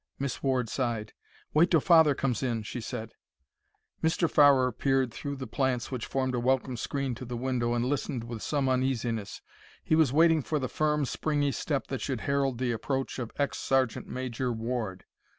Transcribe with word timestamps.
Miss 0.17 0.41
Ward 0.41 0.67
sighed. 0.67 1.13
"Wait 1.53 1.69
till 1.69 1.79
father 1.79 2.15
comes 2.15 2.41
in," 2.41 2.63
she 2.63 2.81
said. 2.81 3.13
Mr. 4.01 4.27
Farrer 4.27 4.71
peered 4.71 5.13
through 5.13 5.35
the 5.35 5.45
plants 5.45 5.91
which 5.91 6.07
formed 6.07 6.33
a 6.33 6.39
welcome 6.39 6.75
screen 6.75 7.13
to 7.13 7.23
the 7.23 7.37
window 7.37 7.75
and 7.75 7.85
listened 7.85 8.23
with 8.23 8.41
some 8.41 8.67
uneasiness. 8.67 9.43
He 9.83 9.93
was 9.95 10.11
waiting 10.11 10.41
for 10.41 10.57
the 10.57 10.67
firm, 10.67 11.05
springy 11.05 11.51
step 11.51 11.85
that 11.89 12.01
should 12.01 12.21
herald 12.21 12.57
the 12.57 12.71
approach 12.71 13.19
of 13.19 13.29
ex 13.37 13.59
Sergeant 13.59 14.07
Major 14.07 14.51
Ward. 14.51 15.05